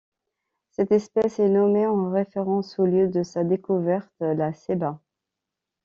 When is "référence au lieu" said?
2.09-3.07